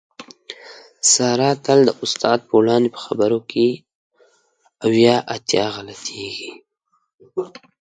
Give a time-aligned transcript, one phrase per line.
[1.13, 3.67] ساره تل د استاد په وړاندې په خبرو کې
[4.85, 6.51] اویا اتیا غلطېږي.